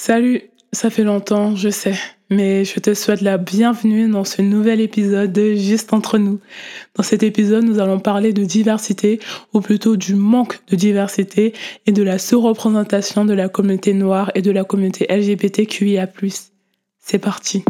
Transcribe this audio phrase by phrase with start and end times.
[0.00, 1.94] Salut, ça fait longtemps, je sais,
[2.30, 6.38] mais je te souhaite la bienvenue dans ce nouvel épisode de Juste entre nous.
[6.94, 9.18] Dans cet épisode, nous allons parler de diversité,
[9.52, 11.52] ou plutôt du manque de diversité
[11.86, 16.08] et de la sous-représentation de la communauté noire et de la communauté LGBTQIA+.
[17.00, 17.64] C'est parti.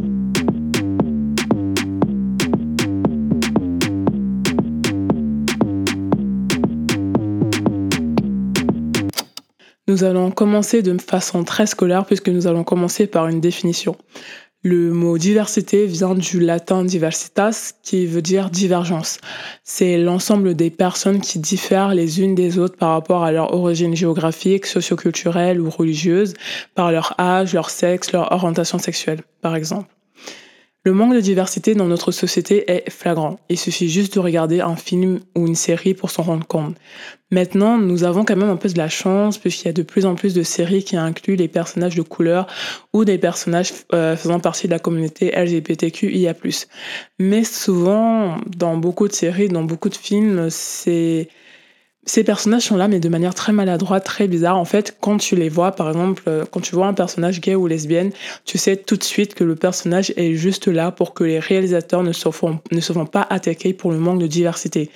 [9.88, 13.96] Nous allons commencer de façon très scolaire puisque nous allons commencer par une définition.
[14.62, 19.18] Le mot diversité vient du latin diversitas qui veut dire divergence.
[19.64, 23.96] C'est l'ensemble des personnes qui diffèrent les unes des autres par rapport à leur origine
[23.96, 26.34] géographique, socioculturelle ou religieuse,
[26.74, 29.88] par leur âge, leur sexe, leur orientation sexuelle, par exemple.
[30.88, 33.38] Le manque de diversité dans notre société est flagrant.
[33.50, 36.76] Il suffit juste de regarder un film ou une série pour s'en rendre compte.
[37.30, 40.06] Maintenant, nous avons quand même un peu de la chance puisqu'il y a de plus
[40.06, 42.46] en plus de séries qui incluent les personnages de couleur
[42.94, 46.34] ou des personnages euh, faisant partie de la communauté LGBTQIA+.
[47.18, 51.28] Mais souvent, dans beaucoup de séries, dans beaucoup de films, c'est
[52.04, 54.56] ces personnages sont là, mais de manière très maladroite, très bizarre.
[54.56, 57.54] En fait, quand tu les vois, par exemple, euh, quand tu vois un personnage gay
[57.54, 58.12] ou lesbienne,
[58.44, 62.02] tu sais tout de suite que le personnage est juste là pour que les réalisateurs
[62.02, 64.90] ne se font, ne se pas attaquer pour le manque de diversité.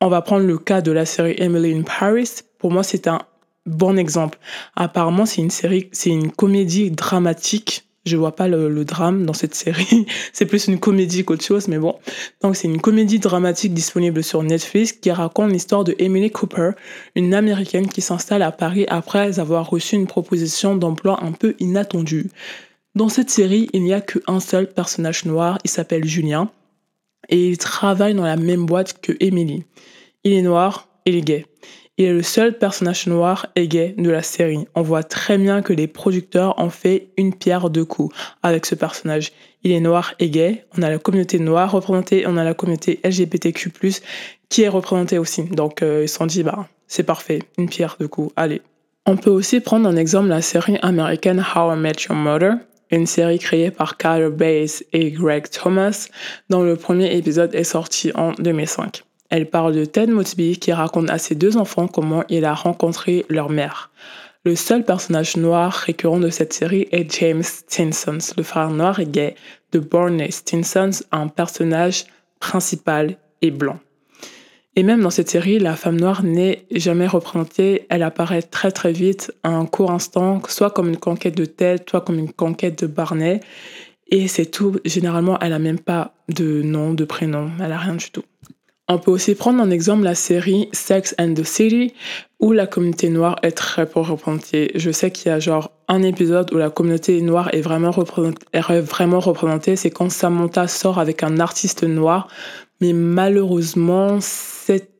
[0.00, 2.30] On va prendre le cas de la série Emily in Paris.
[2.58, 3.20] Pour moi, c'est un
[3.66, 4.38] bon exemple.
[4.76, 9.54] Apparemment, c'est une série, c'est une comédie dramatique je vois pas le, drame dans cette
[9.54, 10.06] série.
[10.32, 11.94] c'est plus une comédie qu'autre chose, mais bon.
[12.42, 16.70] Donc c'est une comédie dramatique disponible sur Netflix qui raconte l'histoire de Emily Cooper,
[17.14, 22.30] une américaine qui s'installe à Paris après avoir reçu une proposition d'emploi un peu inattendue.
[22.94, 26.50] Dans cette série, il n'y a qu'un seul personnage noir, il s'appelle Julien,
[27.28, 29.64] et il travaille dans la même boîte que Emily.
[30.24, 31.46] Il est noir, il est gay.
[31.98, 34.66] Il est le seul personnage noir et gay de la série.
[34.76, 38.76] On voit très bien que les producteurs ont fait une pierre deux coups avec ce
[38.76, 39.32] personnage.
[39.64, 40.64] Il est noir et gay.
[40.78, 43.72] On a la communauté noire représentée, on a la communauté LGBTQ+,
[44.48, 45.42] qui est représentée aussi.
[45.42, 48.62] Donc euh, ils se sont dit, bah, c'est parfait, une pierre deux coups, allez.
[49.04, 52.54] On peut aussi prendre en exemple la série américaine How I Met Your Mother,
[52.92, 56.06] une série créée par Kyler Bass et Greg Thomas,
[56.48, 59.02] dont le premier épisode est sorti en 2005.
[59.30, 63.26] Elle parle de Ted Mosby qui raconte à ses deux enfants comment il a rencontré
[63.28, 63.90] leur mère.
[64.44, 69.06] Le seul personnage noir récurrent de cette série est James Stinsons, le frère noir et
[69.06, 69.34] gay
[69.72, 72.06] de Barney Stinsons, un personnage
[72.40, 73.78] principal et blanc.
[74.76, 77.86] Et même dans cette série, la femme noire n'est jamais représentée.
[77.88, 82.00] Elle apparaît très très vite, un court instant, soit comme une conquête de Ted, soit
[82.00, 83.40] comme une conquête de Barney.
[84.06, 84.76] Et c'est tout.
[84.84, 87.50] Généralement, elle n'a même pas de nom, de prénom.
[87.60, 88.22] Elle n'a rien du tout.
[88.90, 91.92] On peut aussi prendre en exemple la série Sex and the City,
[92.40, 94.70] où la communauté noire est très peu représentée.
[94.74, 99.76] Je sais qu'il y a genre un épisode où la communauté noire est vraiment représentée,
[99.76, 102.28] c'est quand Samantha sort avec un artiste noir,
[102.80, 104.20] mais malheureusement,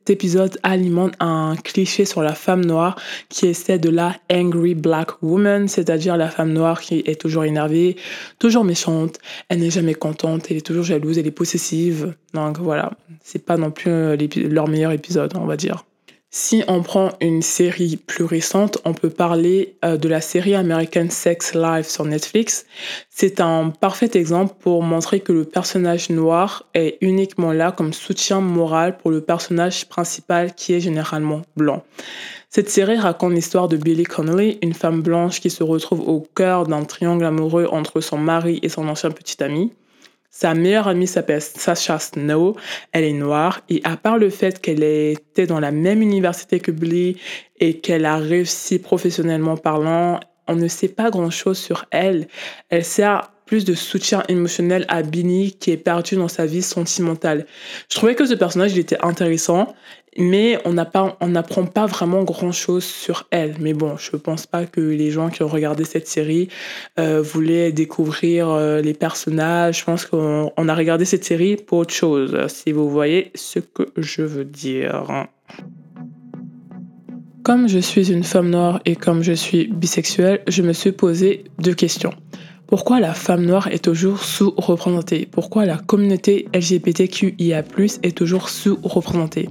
[0.09, 2.95] cet épisode alimente un cliché sur la femme noire
[3.29, 7.43] qui est celle de la angry black woman, c'est-à-dire la femme noire qui est toujours
[7.43, 7.95] énervée,
[8.39, 12.15] toujours méchante, elle n'est jamais contente, elle est toujours jalouse, elle est possessive.
[12.33, 12.93] Donc voilà,
[13.23, 14.17] c'est pas non plus euh,
[14.49, 15.85] leur meilleur épisode, on va dire.
[16.31, 21.07] Si on prend une série plus récente, on peut parler euh, de la série American
[21.09, 22.67] Sex Life sur Netflix.
[23.09, 28.41] C'est un parfait exemple pour montrer que le personnage noir est uniquement là comme soutien
[28.41, 31.83] moral pour le personnage principal qui est généralement blanc.
[32.51, 36.67] Cette série raconte l'histoire de Billie Connolly, une femme blanche qui se retrouve au cœur
[36.67, 39.71] d'un triangle amoureux entre son mari et son ancien petit ami.
[40.31, 42.55] Sa meilleure amie s'appelle Sasha Snow.
[42.91, 46.71] Elle est noire et à part le fait qu'elle était dans la même université que
[46.71, 47.17] Billy
[47.59, 52.27] et qu'elle a réussi professionnellement parlant, on ne sait pas grand-chose sur elle.
[52.69, 57.47] Elle sert plus de soutien émotionnel à Billy qui est perdu dans sa vie sentimentale.
[57.89, 59.73] Je trouvais que ce personnage il était intéressant,
[60.19, 63.55] mais on n'apprend pas vraiment grand chose sur elle.
[63.59, 66.49] Mais bon, je pense pas que les gens qui ont regardé cette série
[66.99, 69.79] euh, voulaient découvrir euh, les personnages.
[69.79, 73.87] Je pense qu'on a regardé cette série pour autre chose, si vous voyez ce que
[73.97, 75.25] je veux dire.
[77.41, 81.45] Comme je suis une femme noire et comme je suis bisexuelle, je me suis posé
[81.57, 82.13] deux questions.
[82.69, 85.27] Pourquoi la femme noire est toujours sous-représentée?
[85.31, 87.63] Pourquoi la communauté LGBTQIA+,
[88.03, 89.49] est toujours sous-représentée?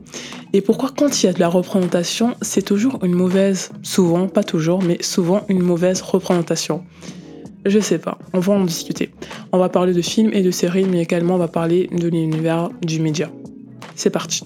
[0.53, 4.45] Et pourquoi quand il y a de la représentation, c'est toujours une mauvaise, souvent, pas
[4.45, 6.85] toujours, mais souvent une mauvaise représentation?
[7.67, 9.11] Je sais pas, on va en discuter.
[9.51, 12.71] On va parler de films et de séries, mais également on va parler de l'univers
[12.83, 13.33] du média.
[13.97, 14.45] C'est parti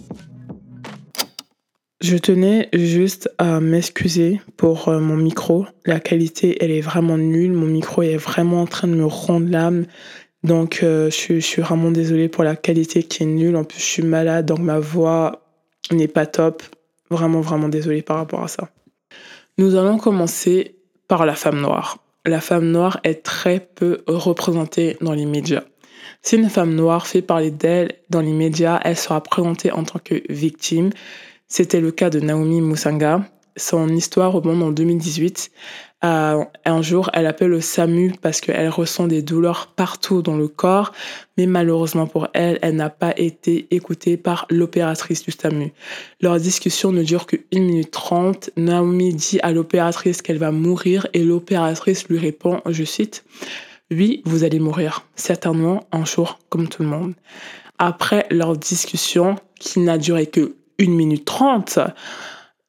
[2.03, 5.67] Je tenais juste à m'excuser pour euh, mon micro.
[5.87, 7.53] La qualité, elle est vraiment nulle.
[7.53, 9.87] Mon micro est vraiment en train de me rendre l'âme.
[10.43, 13.55] Donc, euh, je, suis vraiment désolée pour la qualité qui est nulle.
[13.55, 15.47] En plus, je suis malade, donc ma voix
[15.93, 16.65] n'est pas top.
[17.09, 18.71] Vraiment, vraiment désolée par rapport à ça.
[19.57, 20.75] Nous allons commencer
[21.07, 21.99] par la femme noire.
[22.27, 25.63] La femme noire est très peu représentée dans les médias.
[26.21, 30.01] Si une femme noire fait parler d'elle dans les médias, elle sera présentée en tant
[30.01, 30.91] que victime
[31.53, 33.29] c'était le cas de Naomi Musanga.
[33.59, 35.51] Son histoire remonte en 2018.
[36.03, 40.49] Euh, un jour, elle appelle le SAMU parce qu'elle ressent des douleurs partout dans le
[40.49, 40.93] corps,
[41.37, 45.75] mais malheureusement pour elle, elle n'a pas été écoutée par l'opératrice du SAMU.
[46.23, 48.49] Leur discussion ne dure que 1 minute 30.
[48.57, 53.27] Naomi dit à l'opératrice qu'elle va mourir et l'opératrice lui répond, je cite,
[53.91, 57.13] Oui, vous allez mourir, certainement un jour comme tout le monde.
[57.79, 61.79] Après leur discussion, qui n'a duré que 1 minute 30,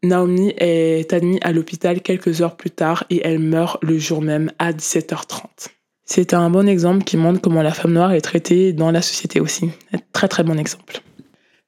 [0.04, 4.52] Naomi est admise à l'hôpital quelques heures plus tard et elle meurt le jour même
[4.60, 5.70] à 17h30.
[6.06, 9.40] C'est un bon exemple qui montre comment la femme noire est traitée dans la société
[9.40, 9.70] aussi.
[10.12, 11.02] Très très bon exemple.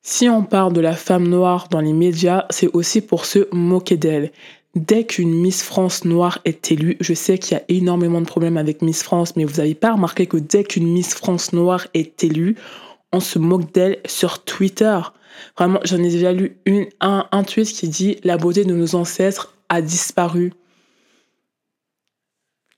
[0.01, 3.97] Si on parle de la femme noire dans les médias, c'est aussi pour se moquer
[3.97, 4.31] d'elle.
[4.75, 8.57] Dès qu'une Miss France noire est élue, je sais qu'il y a énormément de problèmes
[8.57, 12.23] avec Miss France, mais vous n'avez pas remarqué que dès qu'une Miss France noire est
[12.25, 12.57] élue,
[13.13, 14.99] on se moque d'elle sur Twitter.
[15.57, 19.53] Vraiment, j'en ai déjà lu une, un, tweet qui dit La beauté de nos ancêtres
[19.69, 20.53] a disparu.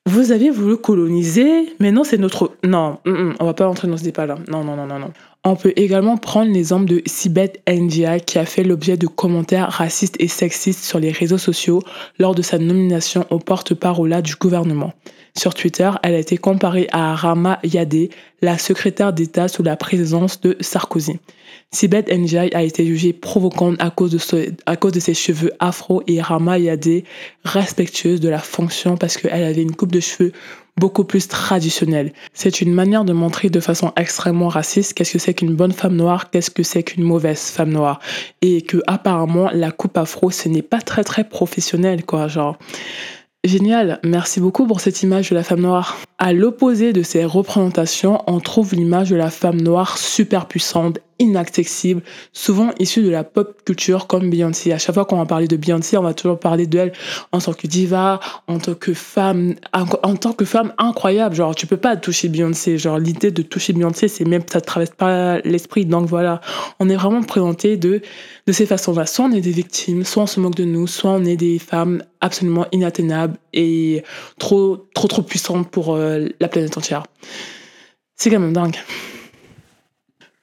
[0.06, 2.54] Vous avez voulu coloniser, mais non, c'est notre.
[2.64, 4.38] Non, mm, mm, on va pas entrer dans ce débat-là.
[4.48, 5.12] Non, non, non, non, non.
[5.44, 10.16] On peut également prendre l'exemple de Sibeth Ndiaye qui a fait l'objet de commentaires racistes
[10.20, 11.82] et sexistes sur les réseaux sociaux
[12.20, 14.94] lors de sa nomination au porte-parole du gouvernement.
[15.38, 18.10] Sur Twitter, elle a été comparée à Rama Yadé,
[18.42, 21.20] la secrétaire d'État sous la présidence de Sarkozy.
[21.74, 26.02] Sibeth Ndiaye a été jugée provocante à cause, de à cause de ses cheveux afro
[26.08, 27.04] et Rama Yadé
[27.44, 30.32] respectueuse de la fonction parce qu'elle avait une coupe de cheveux
[30.78, 32.14] beaucoup plus traditionnelle.
[32.34, 35.96] C'est une manière de montrer de façon extrêmement raciste qu'est-ce que c'est qu'une bonne femme
[35.96, 38.00] noire, qu'est-ce que c'est qu'une mauvaise femme noire.
[38.42, 42.58] Et que apparemment la coupe afro ce n'est pas très très professionnel quoi, genre.
[43.44, 45.98] Génial, merci beaucoup pour cette image de la femme noire.
[46.20, 52.02] À l'opposé de ces représentations, on trouve l'image de la femme noire super puissante, inaccessible,
[52.34, 54.72] souvent issue de la pop culture comme Beyoncé.
[54.72, 56.92] À chaque fois qu'on va parler de Beyoncé, on va toujours parler d'elle
[57.32, 61.36] en tant que diva, en tant que femme, en tant que femme incroyable.
[61.36, 62.80] Genre, tu peux pas toucher Beyoncé.
[62.80, 65.86] Genre, l'idée de toucher Beyoncé, c'est même, ça traverse pas l'esprit.
[65.86, 66.42] Donc voilà,
[66.80, 68.02] on est vraiment présenté de,
[68.48, 69.06] de ces façons-là.
[69.06, 71.60] Soit on est des victimes, soit on se moque de nous, soit on est des
[71.60, 73.38] femmes absolument inatteignables
[74.38, 77.04] trop, trop, trop puissantes pour euh, la planète entière.
[78.16, 78.78] C'est quand même dingue.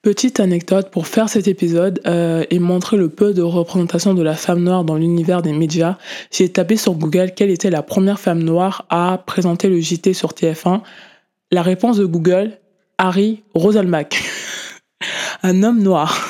[0.02, 4.34] Petite anecdote pour faire cet épisode euh, et montrer le peu de représentation de la
[4.34, 5.96] femme noire dans l'univers des médias,
[6.30, 10.32] j'ai tapé sur Google quelle était la première femme noire à présenter le JT sur
[10.32, 10.82] TF1.
[11.50, 12.58] La réponse de Google,
[12.98, 14.22] Harry Roselmack.
[15.42, 16.22] Un homme noir.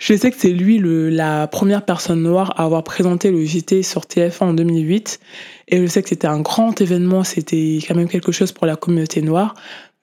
[0.00, 4.02] Je sais que c'est lui la première personne noire à avoir présenté le JT sur
[4.02, 5.20] TF1 en 2008.
[5.70, 8.76] Et je sais que c'était un grand événement, c'était quand même quelque chose pour la
[8.76, 9.54] communauté noire.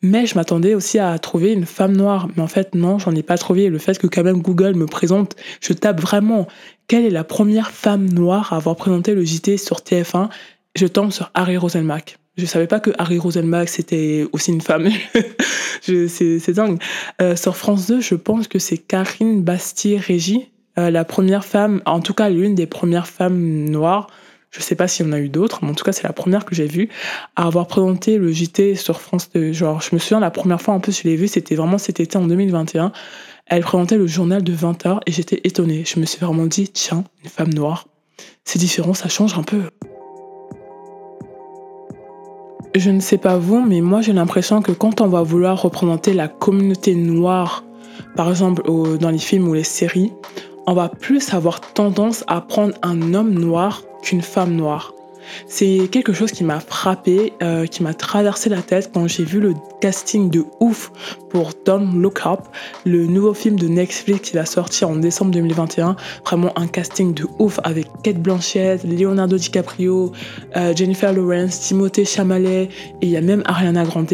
[0.01, 2.27] Mais je m'attendais aussi à trouver une femme noire.
[2.35, 3.69] Mais en fait, non, j'en ai pas trouvé.
[3.69, 6.47] Le fait que quand même Google me présente, je tape vraiment
[6.87, 10.29] quelle est la première femme noire à avoir présenté le JT sur TF1.
[10.75, 12.19] Je tombe sur Harry Roselmack.
[12.37, 14.89] Je savais pas que Harry Roselmack c'était aussi une femme.
[15.81, 16.79] c'est dingue.
[17.21, 22.01] Euh, sur France 2, je pense que c'est Karine Bastille-Régie, euh, la première femme, en
[22.01, 24.07] tout cas l'une des premières femmes noires
[24.51, 26.13] je sais pas s'il y en a eu d'autres, mais en tout cas, c'est la
[26.13, 26.89] première que j'ai vue
[27.35, 29.51] à avoir présenté le JT sur France 2.
[29.51, 31.99] Genre, je me souviens, la première fois, en plus, je l'ai vue, c'était vraiment cet
[31.99, 32.91] été en 2021.
[33.47, 35.83] Elle présentait le journal de 20h et j'étais étonnée.
[35.85, 37.87] Je me suis vraiment dit, tiens, une femme noire,
[38.43, 39.63] c'est différent, ça change un peu.
[42.75, 46.13] Je ne sais pas vous, mais moi j'ai l'impression que quand on va vouloir représenter
[46.13, 47.63] la communauté noire,
[48.17, 48.63] par exemple
[48.99, 50.11] dans les films ou les séries,
[50.67, 54.93] on va plus avoir tendance à prendre un homme noir qu'une femme noire.
[55.47, 59.39] C'est quelque chose qui m'a frappé, euh, qui m'a traversé la tête quand j'ai vu
[59.39, 60.91] le casting de ouf
[61.29, 62.41] pour Don't Look Up,
[62.85, 65.95] le nouveau film de Netflix qui va sortir en décembre 2021.
[66.25, 70.11] Vraiment un casting de ouf avec Kate Blanchett, Leonardo DiCaprio,
[70.55, 72.69] euh, Jennifer Lawrence, Timothée Chalamet et
[73.01, 74.05] il y a même Ariana Grande.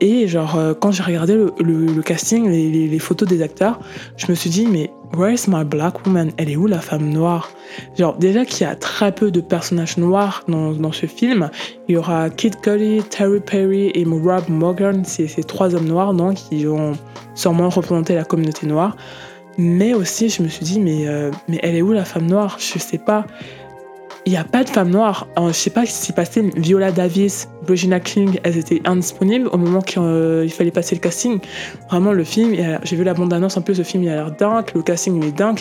[0.00, 3.78] Et genre euh, quand j'ai regardé le, casting, les photos des acteurs,
[4.16, 6.30] je me suis dit mais Where is my black woman?
[6.36, 7.50] Elle est où la femme noire?
[7.98, 11.50] Genre, déjà qu'il y a très peu de personnages noirs dans, dans ce film.
[11.88, 16.14] Il y aura Kid Cudi, Terry Perry et Rob Morgan, c'est ces trois hommes noirs,
[16.34, 16.92] qui vont
[17.34, 18.96] sûrement représenter la communauté noire.
[19.58, 22.56] Mais aussi, je me suis dit, mais, euh, mais elle est où la femme noire?
[22.58, 23.26] Je sais pas.
[24.26, 25.26] Il n'y a pas de femme noire.
[25.36, 26.50] Je je sais pas ce qui s'est passé.
[26.56, 31.40] Viola Davis, Regina King, elles étaient indisponibles au moment qu'il euh, fallait passer le casting.
[31.88, 34.66] Vraiment, le film, j'ai vu la bande-annonce, en plus, le film, il a l'air dingue,
[34.74, 35.60] le casting, il est dingue.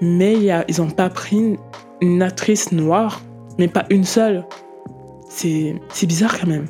[0.00, 1.56] Mais ils n'ont pas pris
[2.00, 3.20] une actrice noire,
[3.58, 4.44] mais pas une seule.
[5.28, 6.66] C'est bizarre quand même.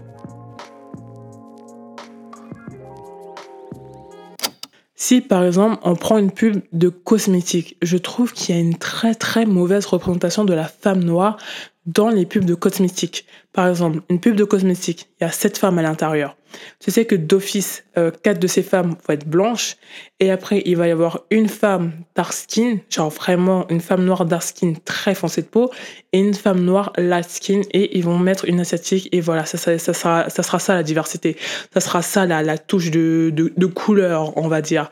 [5.06, 8.78] Si par exemple on prend une pub de cosmétiques, je trouve qu'il y a une
[8.78, 11.36] très très mauvaise représentation de la femme noire
[11.84, 13.26] dans les pubs de cosmétiques.
[13.52, 16.38] Par exemple, une pub de cosmétiques, il y a sept femmes à l'intérieur.
[16.80, 19.76] Tu sais que d'office, euh, quatre de ces femmes vont être blanches,
[20.20, 24.24] et après, il va y avoir une femme dark skin, genre vraiment une femme noire
[24.24, 25.70] dark skin très foncée de peau,
[26.12, 29.58] et une femme noire light skin, et ils vont mettre une asiatique, et voilà, ça,
[29.58, 31.36] ça, ça, sera, ça la diversité.
[31.72, 34.90] Ça sera ça la, la touche de, de, de couleur, on va dire.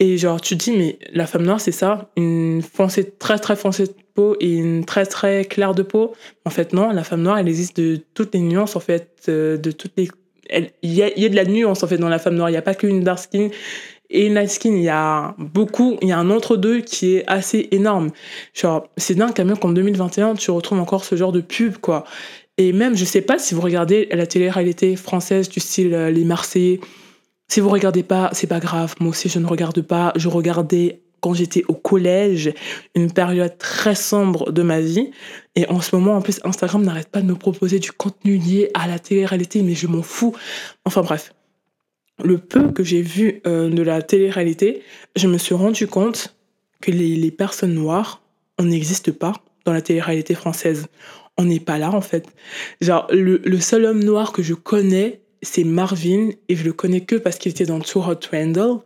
[0.00, 3.54] Et genre, tu te dis, mais la femme noire, c'est ça, une foncée, très très
[3.54, 6.14] foncée de peau et une très très claire de peau.
[6.44, 9.56] En fait, non, la femme noire, elle existe de toutes les nuances, en fait, euh,
[9.56, 10.08] de toutes les.
[10.50, 12.48] Il y a, y a, de la nuance, en fait, dans la femme noire.
[12.48, 13.48] Il n'y a pas qu'une dark skin
[14.10, 14.74] et une light skin.
[14.74, 18.10] Il y a beaucoup, il y a un entre-deux qui est assez énorme.
[18.52, 22.04] Genre, c'est dingue quand même qu'en 2021, tu retrouves encore ce genre de pub, quoi.
[22.56, 26.24] Et même, je sais pas si vous regardez la télé-réalité française du style euh, Les
[26.24, 26.80] Marseillais,
[27.48, 28.94] si vous regardez pas, c'est pas grave.
[29.00, 30.12] Moi aussi, je ne regarde pas.
[30.16, 32.52] Je regardais quand j'étais au collège,
[32.94, 35.10] une période très sombre de ma vie.
[35.56, 38.68] Et en ce moment, en plus, Instagram n'arrête pas de me proposer du contenu lié
[38.74, 40.36] à la télé-réalité, mais je m'en fous.
[40.84, 41.32] Enfin bref.
[42.22, 44.82] Le peu que j'ai vu euh, de la télé-réalité,
[45.16, 46.36] je me suis rendu compte
[46.82, 48.20] que les, personnes noires,
[48.58, 49.32] on n'existe pas
[49.64, 50.88] dans la télé-réalité française.
[51.38, 52.26] On n'est pas là, en fait.
[52.82, 57.00] Genre, le, le seul homme noir que je connais, c'est Marvin, et je le connais
[57.00, 58.80] que parce qu'il était dans Too Hot to Handle.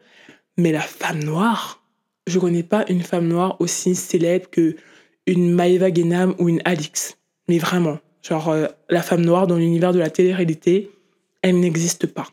[0.56, 1.78] Mais la femme noire,
[2.28, 4.76] je connais pas une femme noire aussi célèbre que
[5.26, 7.18] une Maeva Genam ou une Alix.
[7.48, 10.90] Mais vraiment, genre euh, la femme noire dans l'univers de la télé-réalité,
[11.42, 12.26] elle n'existe pas.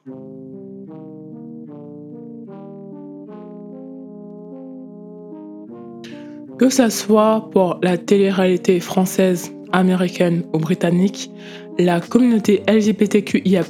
[6.57, 11.29] Que ça soit pour la télé-réalité française, américaine ou britannique,
[11.77, 13.63] la communauté LGBTQIA+,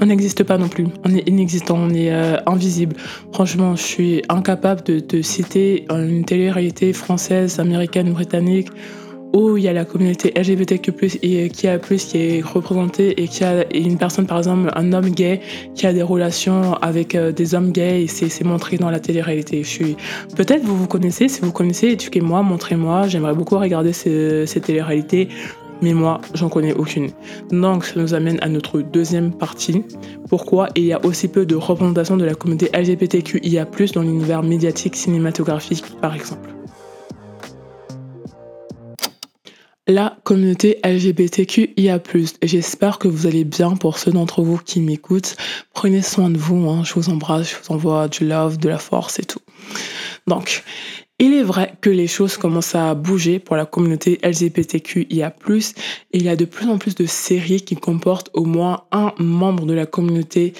[0.00, 0.86] on n'existe pas non plus.
[1.04, 2.96] On est inexistant, on est euh, invisible.
[3.32, 8.68] Franchement, je suis incapable de, de citer une télé-réalité française, américaine, britannique
[9.36, 13.28] où il y a la communauté LGBTQ+, et qui a plus qui est représentée et
[13.28, 15.40] qui a une personne, par exemple, un homme gay
[15.74, 19.62] qui a des relations avec euh, des hommes gays et c'est montré dans la télé-réalité.
[19.62, 19.96] Je suis...
[20.36, 23.08] Peut-être vous vous connaissez, si vous connaissez, éduquez-moi, montrez-moi.
[23.08, 25.28] J'aimerais beaucoup regarder ces, ces télé-réalités
[25.82, 27.10] mais moi, j'en connais aucune.
[27.50, 29.84] Donc, ça nous amène à notre deuxième partie.
[30.28, 34.96] Pourquoi il y a aussi peu de représentation de la communauté LGBTQIA+, dans l'univers médiatique
[34.96, 36.50] cinématographique, par exemple?
[39.88, 42.00] La communauté LGBTQIA+.
[42.42, 45.36] J'espère que vous allez bien pour ceux d'entre vous qui m'écoutent.
[45.74, 46.82] Prenez soin de vous, hein.
[46.84, 49.38] je vous embrasse, je vous envoie du love, de la force et tout.
[50.26, 50.64] Donc,
[51.18, 55.34] il est vrai que les choses commencent à bouger pour la communauté LGBTQIA+.
[56.12, 59.64] Il y a de plus en plus de séries qui comportent au moins un membre
[59.64, 60.52] de la communauté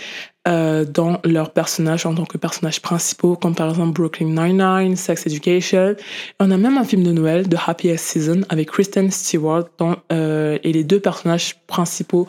[0.49, 5.27] euh, dans leurs personnages en tant que personnages principaux, comme par exemple Brooklyn Nine-Nine, Sex
[5.27, 5.97] Education.
[6.41, 9.65] On a même un film de Noël, The Happiest Season, avec Kristen Stewart
[10.13, 12.29] euh, et les deux personnages principaux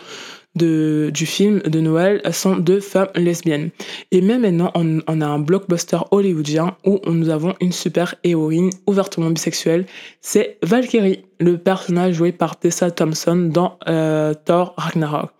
[0.57, 3.69] de, du film de Noël sont deux femmes lesbiennes.
[4.11, 9.29] Et même maintenant, on, a un blockbuster hollywoodien où nous avons une super héroïne ouvertement
[9.29, 9.85] bisexuelle.
[10.21, 15.31] C'est Valkyrie, le personnage joué par Tessa Thompson dans euh, Thor Ragnarok.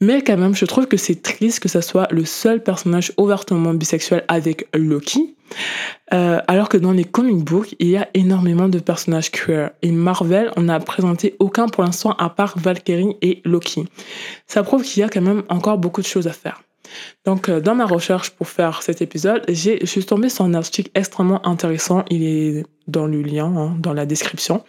[0.00, 3.74] Mais quand même, je trouve que c'est triste que ça soit le seul personnage ouvertement
[3.74, 5.34] bisexuel avec Loki.
[6.12, 9.70] Euh, alors que dans les comic books, il y a énormément de personnages queer.
[9.82, 13.84] Et Marvel, on n'a présenté aucun pour l'instant à part Valkyrie et Loki.
[14.46, 16.62] Ça prouve qu'il y a quand même encore beaucoup de choses à faire.
[17.24, 20.54] Donc, euh, dans ma recherche pour faire cet épisode, j'ai, je suis tombée sur un
[20.54, 22.04] article extrêmement intéressant.
[22.10, 24.64] Il est dans le lien, hein, dans la description.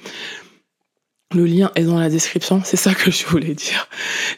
[1.35, 3.87] Le lien est dans la description, c'est ça que je voulais dire.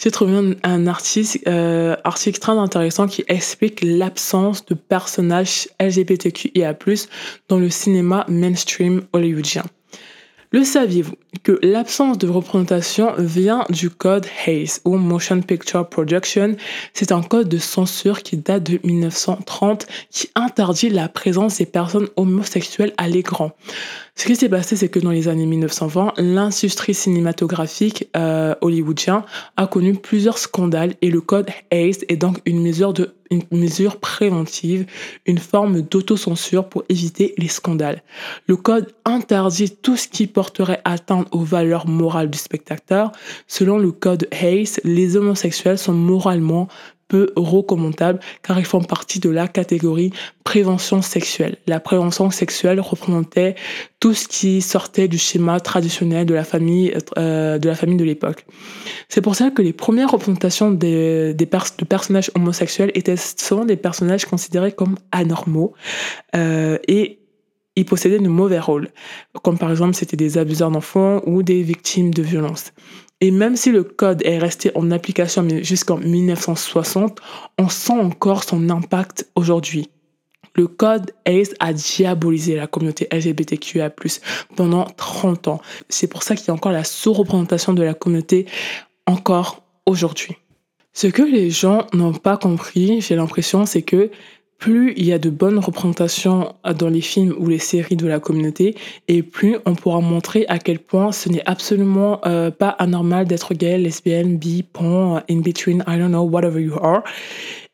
[0.03, 6.77] J'ai trouvé un, article, euh, article très intéressant qui explique l'absence de personnages LGBTQIA+,
[7.48, 9.63] dans le cinéma mainstream hollywoodien.
[10.51, 11.15] Le saviez-vous?
[11.43, 16.55] Que l'absence de représentation vient du code Hays ou Motion Picture Production.
[16.93, 22.07] C'est un code de censure qui date de 1930 qui interdit la présence des personnes
[22.15, 23.51] homosexuelles à l'écran.
[24.15, 29.25] Ce qui s'est passé, c'est que dans les années 1920, l'industrie cinématographique euh, hollywoodien
[29.57, 34.00] a connu plusieurs scandales et le code Hays est donc une mesure, de, une mesure
[34.00, 34.85] préventive,
[35.25, 38.03] une forme d'autocensure pour éviter les scandales.
[38.47, 43.11] Le code interdit tout ce qui porterait atteinte aux valeurs morales du spectateur.
[43.47, 46.67] Selon le code Hays, les homosexuels sont moralement
[47.11, 50.13] peu recommandables car ils font partie de la catégorie
[50.45, 51.57] prévention sexuelle.
[51.67, 53.55] La prévention sexuelle représentait
[53.99, 58.05] tout ce qui sortait du schéma traditionnel de la famille euh, de la famille de
[58.05, 58.45] l'époque.
[59.09, 63.75] C'est pour ça que les premières représentations des, des de personnages homosexuels étaient souvent des
[63.75, 65.73] personnages considérés comme anormaux
[66.33, 67.19] euh, et
[67.75, 68.89] ils possédaient de mauvais rôles,
[69.43, 72.73] comme par exemple c'était des abuseurs d'enfants ou des victimes de violences.
[73.21, 77.19] Et même si le code est resté en application jusqu'en 1960,
[77.59, 79.89] on sent encore son impact aujourd'hui.
[80.55, 81.11] Le code
[81.59, 83.91] a diabolisé la communauté LGBTQIA+,
[84.55, 85.61] pendant 30 ans.
[85.87, 88.47] C'est pour ça qu'il y a encore la sous-représentation de la communauté
[89.05, 90.35] encore aujourd'hui.
[90.93, 94.11] Ce que les gens n'ont pas compris, j'ai l'impression, c'est que
[94.61, 98.19] plus il y a de bonnes représentations dans les films ou les séries de la
[98.19, 98.75] communauté,
[99.07, 103.55] et plus on pourra montrer à quel point ce n'est absolument euh, pas anormal d'être
[103.55, 107.03] gay, lesbienne, bi, pan, in between, I don't know, whatever you are.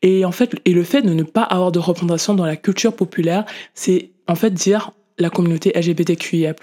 [0.00, 2.96] Et en fait, et le fait de ne pas avoir de représentation dans la culture
[2.96, 6.54] populaire, c'est en fait dire la communauté LGBTQIA+,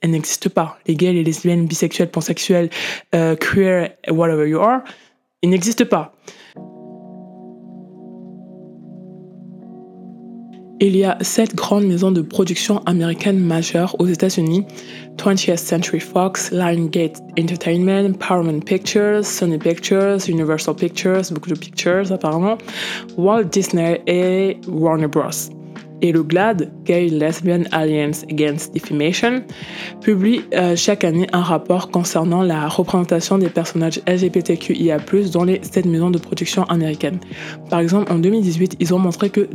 [0.00, 0.78] elle n'existe pas.
[0.86, 2.70] Les gays, les lesbiennes, bisexuels, pansexuels,
[3.14, 4.80] euh, queer, whatever you are,
[5.42, 6.14] ils n'existent pas.
[10.86, 14.66] Il y a sept grandes maisons de production américaines majeures aux États-Unis
[15.16, 22.58] 20th Century Fox, Lionsgate Entertainment, Paramount Pictures, Sony Pictures, Universal Pictures, beaucoup de pictures apparemment,
[23.16, 25.30] Walt Disney et Warner Bros.
[26.02, 29.42] Et le GLAD, Gay Lesbian Alliance Against Defamation,
[30.02, 34.98] publie euh, chaque année un rapport concernant la représentation des personnages LGBTQIA+
[35.32, 37.20] dans les sept maisons de production américaines.
[37.70, 39.48] Par exemple, en 2018, ils ont montré que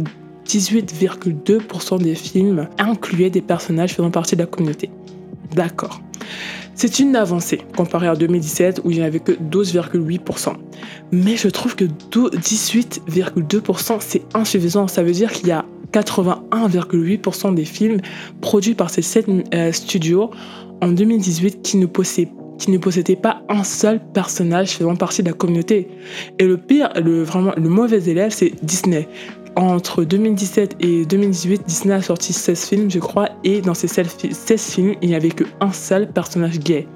[0.50, 4.90] 18,2% des films incluaient des personnages faisant partie de la communauté.
[5.54, 6.02] D'accord.
[6.74, 10.54] C'est une avancée comparée à 2017 où il n'y avait que 12,8%.
[11.12, 14.88] Mais je trouve que 18,2% c'est insuffisant.
[14.88, 18.00] Ça veut dire qu'il y a 81,8% des films
[18.42, 20.32] produits par ces 7 euh, studios
[20.82, 25.88] en 2018 qui ne possédaient pas un seul personnage faisant partie de la communauté.
[26.38, 29.08] Et le pire, le, vraiment, le mauvais élève, c'est Disney
[29.60, 34.62] entre 2017 et 2018, Disney a sorti 16 films, je crois, et dans ces 16
[34.62, 36.88] films, il n'y avait qu'un seul personnage gay.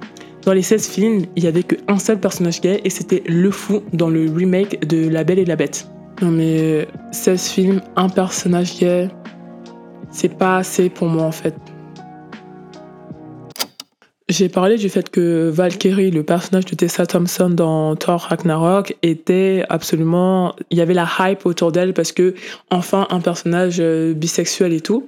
[0.45, 3.83] Dans les 16 films, il n'y avait qu'un seul personnage gay, et c'était Le Fou
[3.91, 5.89] dans le remake de La Belle et la Bête.
[6.21, 9.09] Non mais 16 films, un personnage gay,
[10.09, 11.55] c'est pas assez pour moi en fait.
[14.33, 19.63] J'ai parlé du fait que Valkyrie, le personnage de Tessa Thompson dans Thor Ragnarok, était
[19.69, 20.55] absolument.
[20.71, 22.33] Il y avait la hype autour d'elle parce que,
[22.71, 25.05] enfin, un personnage euh, bisexuel et tout.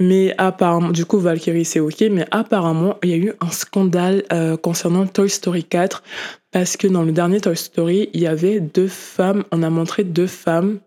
[0.00, 4.24] Mais apparemment, du coup, Valkyrie, c'est ok, mais apparemment, il y a eu un scandale
[4.32, 6.02] euh, concernant Toy Story 4
[6.50, 10.04] parce que dans le dernier Toy Story, il y avait deux femmes, on a montré
[10.04, 10.78] deux femmes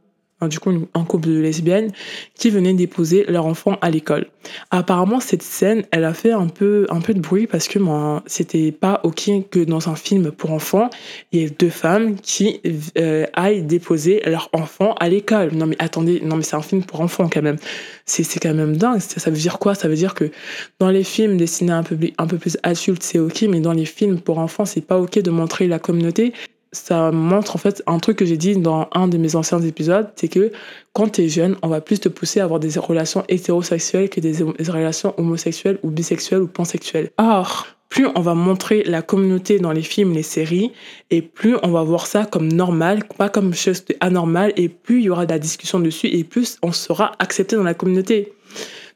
[0.42, 1.92] du coup un couple de lesbiennes
[2.36, 4.28] qui venaient déposer leur enfant à l'école.
[4.70, 8.24] Apparemment cette scène, elle a fait un peu un peu de bruit parce que moi
[8.28, 10.90] c'était pas ok que dans un film pour enfants,
[11.32, 12.62] il y ait deux femmes qui
[12.98, 15.54] euh, aillent déposer leur enfant à l'école.
[15.54, 17.58] Non mais attendez, non mais c'est un film pour enfants quand même.
[18.06, 19.00] C'est c'est quand même dingue.
[19.00, 19.74] Ça veut dire quoi?
[19.74, 20.32] Ça veut dire que
[20.80, 23.74] dans les films destinés à un public un peu plus adulte, c'est ok, mais dans
[23.74, 26.34] les films pour enfants, c'est pas ok de montrer la communauté
[26.72, 30.10] ça montre en fait un truc que j'ai dit dans un de mes anciens épisodes,
[30.16, 30.52] c'est que
[30.94, 34.20] quand tu es jeune, on va plus te pousser à avoir des relations hétérosexuelles que
[34.20, 37.12] des, relations homosexuelles ou bisexuelles ou pansexuelles.
[37.18, 40.72] Or, plus on va montrer la communauté dans les films, les séries,
[41.10, 45.04] et plus on va voir ça comme normal, pas comme chose anormale, et plus il
[45.06, 48.34] y aura de la discussion dessus, et plus on sera accepté dans la communauté.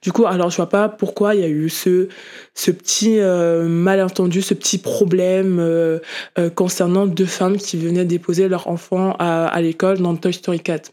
[0.02, 2.08] Du coup, alors je vois pas pourquoi il y a eu ce,
[2.56, 6.00] ce petit euh, malentendu, ce petit problème euh,
[6.40, 10.60] euh, concernant deux femmes qui venaient déposer leur enfant à, à l'école dans Toy Story
[10.60, 10.92] 4.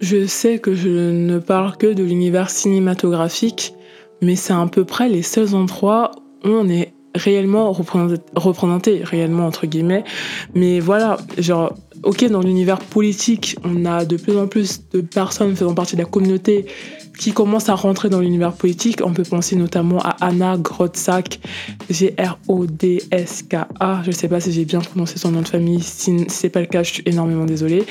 [0.00, 3.72] Je sais que je ne parle que de l'univers cinématographique,
[4.20, 6.10] mais c'est à peu près les seuls endroits
[6.44, 10.04] où on est réellement représenté, réellement entre guillemets.
[10.54, 11.72] Mais voilà, genre
[12.08, 16.00] ok, dans l'univers politique, on a de plus en plus de personnes faisant partie de
[16.00, 16.64] la communauté
[17.18, 19.00] qui commencent à rentrer dans l'univers politique.
[19.04, 21.38] On peut penser notamment à Anna Grodzak,
[21.90, 22.30] G-R-O-D-S-K-A.
[24.04, 25.82] Je ne sais pas si j'ai bien prononcé son nom de famille.
[25.82, 27.84] Si ce n'est pas le cas, je suis énormément désolée.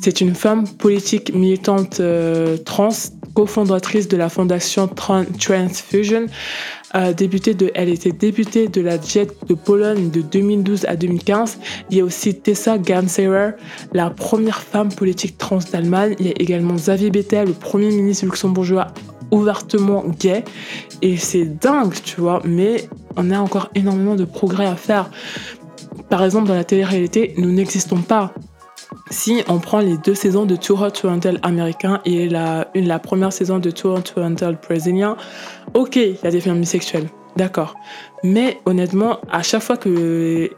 [0.00, 2.90] C'est une femme politique militante euh, trans,
[3.34, 6.26] cofondatrice de la fondation Transfusion.
[6.94, 11.58] Euh, de, elle était députée de la Jet de Pologne de 2012 à 2015.
[11.90, 13.50] Il y a aussi Tessa Ganserer,
[13.92, 16.14] la première femme politique trans d'Allemagne.
[16.20, 18.86] Il y a également Xavier Bettel, le premier ministre luxembourgeois
[19.32, 20.44] ouvertement gay.
[21.02, 25.10] Et c'est dingue, tu vois, mais on a encore énormément de progrès à faire.
[26.08, 28.32] Par exemple, dans la télé-réalité, nous n'existons pas.
[29.14, 32.88] Si on prend les deux saisons de Too Hot to Handle américain et la, une,
[32.88, 35.16] la première saison de Too Hot to Handle brésilien,
[35.72, 37.76] ok, il y a des femmes bisexuelles, d'accord.
[38.24, 40.50] Mais honnêtement, à chaque fois que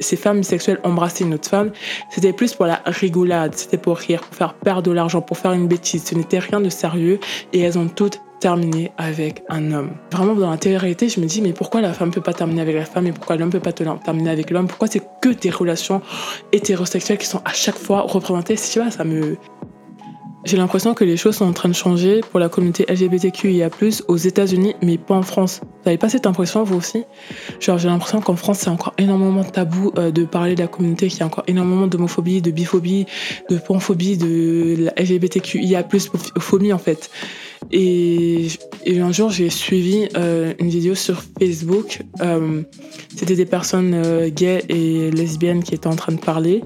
[0.00, 1.72] ces femmes bisexuelles embrassaient une autre femme,
[2.10, 5.52] c'était plus pour la rigolade, c'était pour rire, pour faire perdre de l'argent, pour faire
[5.52, 6.04] une bêtise.
[6.04, 7.20] Ce n'était rien de sérieux
[7.54, 9.90] et elles ont toutes terminer avec un homme.
[10.10, 12.74] Vraiment, dans la télé-réalité, je me dis, mais pourquoi la femme peut pas terminer avec
[12.74, 14.66] la femme et pourquoi l'homme peut pas terminer avec l'homme?
[14.66, 16.00] Pourquoi c'est que des relations
[16.52, 18.56] hétérosexuelles qui sont à chaque fois représentées?
[18.56, 19.36] Si tu vois, ça me...
[20.44, 23.68] J'ai l'impression que les choses sont en train de changer pour la communauté LGBTQIA+,
[24.08, 25.60] aux États-Unis, mais pas en France.
[25.62, 27.04] Vous n'avez pas cette impression, vous aussi?
[27.60, 31.08] Genre, j'ai l'impression qu'en France, c'est encore énormément tabou euh, de parler de la communauté,
[31.08, 33.04] qu'il y a encore énormément d'homophobie, de biphobie,
[33.50, 35.84] de panphobie, de la LGBTQIA+,
[36.38, 37.10] phobie, en fait.
[37.70, 38.48] Et,
[38.86, 42.02] un jour, j'ai suivi euh, une vidéo sur Facebook.
[42.20, 42.62] Euh,
[43.14, 46.62] c'était des personnes euh, gays et lesbiennes qui étaient en train de parler.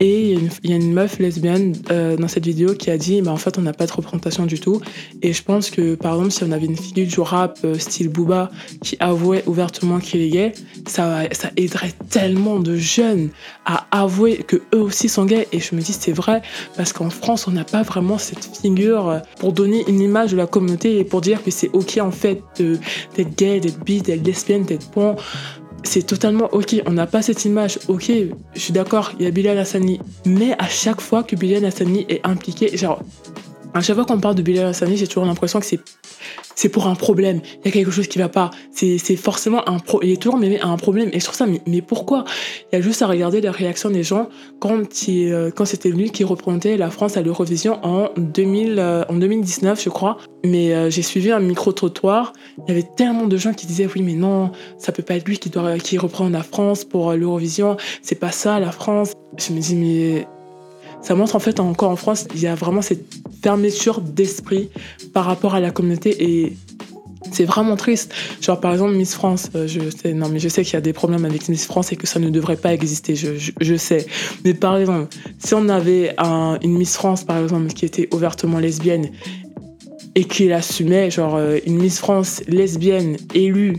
[0.00, 3.30] Et il y, a une meuf lesbienne euh, dans cette vidéo qui a dit bah,
[3.30, 4.80] en fait, on n'a pas de représentation du tout.
[5.22, 8.08] Et je pense que, par exemple, si on avait une figure du rap euh, style
[8.08, 8.50] Booba
[8.82, 10.52] qui avouait ouvertement qu'il est gay,
[10.86, 11.22] ça,
[11.56, 13.30] aiderait tellement de jeunes
[13.66, 15.46] à avouer que eux aussi sont gays.
[15.52, 16.42] Et je me dis, c'est vrai,
[16.76, 20.36] parce qu'en France, on n'a pas vraiment cette figure euh, pour donner une image de
[20.36, 24.26] la communauté et pour dire que c'est OK en fait d'être gay, d'être bi, d'être
[24.26, 25.14] lesbienne, d'être bon
[25.84, 28.10] c'est totalement ok, on n'a pas cette image, ok,
[28.54, 32.06] je suis d'accord, il y a Bilal Hassani, mais à chaque fois que Bilal Hassani
[32.08, 33.00] est impliqué, genre,
[33.74, 35.80] à chaque fois qu'on parle de Bilal Hassani, j'ai toujours l'impression que c'est
[36.54, 37.40] c'est pour un problème.
[37.60, 38.50] Il y a quelque chose qui va pas.
[38.70, 40.00] C'est forcément un pro.
[40.02, 41.10] Il est toujours mais un problème.
[41.12, 42.24] Et je trouve ça, mais, mais pourquoi?
[42.72, 44.28] Il y a juste à regarder la réaction des gens
[44.60, 49.14] quand, euh, quand c'était lui qui représentait la France à l'Eurovision en, 2000, euh, en
[49.14, 50.18] 2019, je crois.
[50.44, 52.32] Mais euh, j'ai suivi un micro-trottoir.
[52.58, 55.26] Il y avait tellement de gens qui disaient oui, mais non, ça peut pas être
[55.26, 57.76] lui qui, doit, qui reprend la France pour l'Eurovision.
[58.02, 59.12] C'est pas ça, la France.
[59.36, 60.26] Je me dis, mais
[61.04, 63.04] ça montre en fait encore en France, il y a vraiment cette
[63.42, 64.70] fermeture d'esprit
[65.12, 66.56] par rapport à la communauté et
[67.30, 68.14] c'est vraiment triste.
[68.40, 70.80] Genre par exemple Miss France, euh, je sais, non mais je sais qu'il y a
[70.80, 74.06] des problèmes avec Miss France et que ça ne devrait pas exister, je, je, sais.
[74.44, 79.10] Mais par exemple, si on avait une Miss France par exemple qui était ouvertement lesbienne
[80.14, 83.76] et qui l'assumait, genre euh, une Miss France lesbienne élue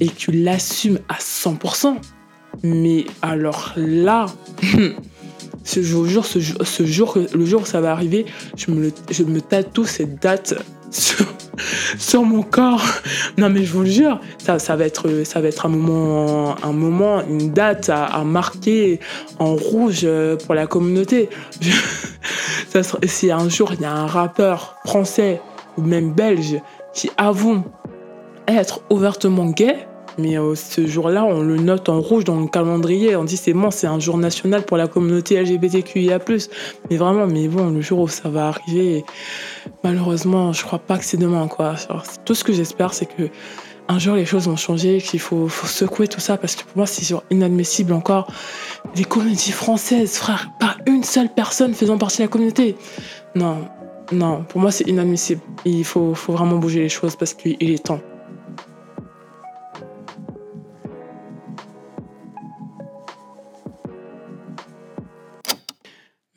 [0.00, 1.96] et qui l'assume à 100%,
[2.62, 4.26] mais alors là,
[5.64, 10.20] ce jour, ce, ce jour, le jour où ça va arriver, je me, tatoue cette
[10.20, 10.54] date
[10.90, 12.84] sur, mon corps.
[13.38, 16.72] Non, mais je vous le jure, ça, va, être, ça va être un moment, un
[16.72, 19.00] moment une date à, marquer
[19.38, 20.06] en rouge
[20.44, 21.28] pour la communauté.
[23.04, 25.40] si un jour il y a un rappeur français
[25.76, 26.56] ou même belge
[26.94, 27.62] qui avoue
[28.48, 29.86] être ouvertement gay,
[30.18, 33.16] mais euh, ce jour-là, on le note en rouge dans le calendrier.
[33.16, 36.18] On dit c'est bon, c'est un jour national pour la communauté LGBTQIA+.
[36.90, 39.04] Mais vraiment, mais bon, le jour où ça va arriver,
[39.84, 41.74] malheureusement, je crois pas que c'est demain, quoi.
[42.24, 43.30] tout ce que j'espère, c'est que
[43.88, 46.86] un jour les choses vont changer, qu'il faut, secouer tout ça, parce que pour moi,
[46.86, 48.32] c'est inadmissible encore.
[48.96, 52.76] Les comédies françaises, frère, pas une seule personne faisant partie de la communauté.
[53.34, 53.58] Non,
[54.12, 55.40] non, pour moi, c'est inadmissible.
[55.64, 58.00] Il faut vraiment bouger les choses parce qu'il est temps.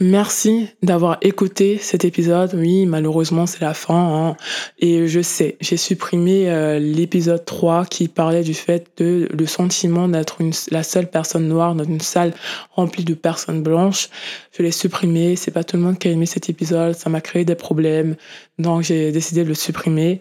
[0.02, 2.54] Merci d'avoir écouté cet épisode.
[2.54, 3.96] Oui, malheureusement, c'est la fin.
[3.96, 4.38] Hein.
[4.78, 10.10] Et je sais, j'ai supprimé euh, l'épisode 3 qui parlait du fait de le sentiment
[10.10, 12.34] d'être la seule personne noire dans une salle
[12.72, 14.10] remplie de personnes blanches.
[14.52, 15.38] Je l'ai supprimé.
[15.38, 16.94] C'est pas tout le monde qui a aimé cet épisode.
[16.96, 18.18] Ça m'a créé des problèmes.
[18.60, 20.20] Donc, j'ai décidé de le supprimer.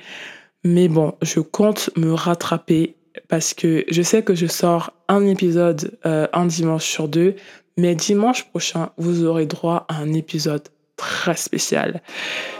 [0.62, 2.94] Mais bon, je compte me rattraper
[3.28, 7.36] parce que je sais que je sors un épisode euh, un dimanche sur deux,
[7.76, 10.62] mais dimanche prochain, vous aurez droit à un épisode
[10.96, 12.00] très spécial.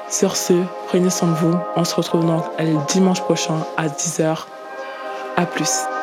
[0.08, 0.54] Sur ce,
[0.88, 1.56] prenez soin de vous.
[1.76, 4.46] On se retrouve donc le dimanche prochain à 10h.
[5.36, 5.93] À plus.